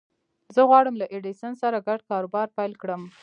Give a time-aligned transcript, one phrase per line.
[0.55, 3.01] زه غواړم له ايډېسن سره ګډ کاروبار پيل کړم.